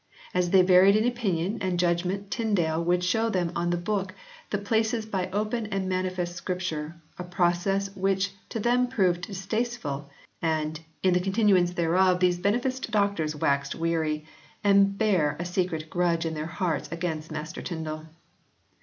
As 0.33 0.49
they 0.49 0.63
varied 0.63 0.95
in 0.95 1.05
opinion 1.05 1.59
and 1.61 1.77
judgment 1.77 2.31
Tyndale 2.31 2.83
would 2.83 3.03
show 3.03 3.29
them 3.29 3.51
on 3.55 3.69
the 3.69 3.77
book 3.77 4.15
the 4.49 4.57
places 4.57 5.05
by 5.05 5.29
open 5.29 5.67
and 5.67 5.87
manifest 5.87 6.33
Scripture, 6.35 6.95
a 7.19 7.23
process 7.23 7.95
which 7.95 8.31
to 8.49 8.59
them 8.59 8.87
proved 8.87 9.21
distasteful, 9.27 10.09
and" 10.41 10.79
in 11.03 11.13
the 11.13 11.19
continuance 11.19 11.73
thereof 11.73 12.19
these 12.19 12.39
beneficed 12.39 12.89
doctors 12.89 13.35
waxed 13.35 13.75
weary 13.75 14.25
and 14.63 14.97
bare 14.97 15.35
a 15.37 15.45
secret 15.45 15.87
grudge 15.87 16.25
in 16.25 16.33
their 16.33 16.47
hearts 16.47 16.89
against 16.91 17.29
Master 17.31 17.61
Tyndale." 17.61 18.07